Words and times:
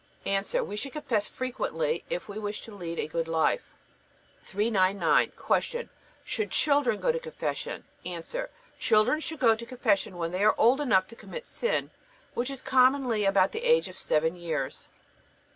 A. 0.25 0.41
We 0.61 0.77
should 0.77 0.93
confess 0.93 1.27
frequently, 1.27 2.03
if 2.09 2.27
we 2.27 2.39
wish 2.39 2.61
to 2.63 2.73
lead 2.73 2.97
a 2.97 3.05
good 3.05 3.27
life. 3.27 3.75
399. 4.41 5.33
Q. 5.61 5.89
Should 6.23 6.49
children 6.49 6.99
go 6.99 7.11
to 7.11 7.19
Confession? 7.19 7.83
A. 8.03 8.23
Children 8.79 9.19
should 9.19 9.39
go 9.39 9.55
to 9.55 9.63
Confession 9.63 10.17
when 10.17 10.31
they 10.31 10.43
are 10.43 10.55
old 10.57 10.81
enough 10.81 11.07
to 11.09 11.15
commit 11.15 11.45
sin, 11.45 11.91
which 12.33 12.49
is 12.49 12.63
commonly 12.63 13.25
about 13.25 13.51
the 13.51 13.61
age 13.63 13.87
of 13.89 13.99
seven 13.99 14.35
years. 14.35 14.87